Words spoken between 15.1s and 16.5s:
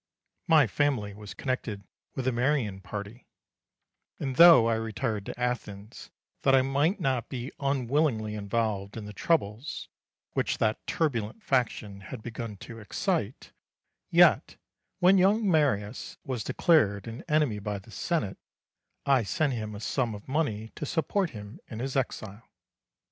young Marius was